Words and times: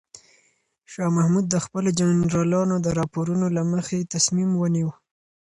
شاه 0.91 1.11
محمود 1.17 1.45
د 1.49 1.55
خپلو 1.65 1.89
جنرالانو 1.99 2.75
د 2.85 2.87
راپورونو 2.99 3.45
له 3.55 3.61
مخې 3.71 4.09
تصمیم 4.13 4.49
ونیو. 4.55 4.89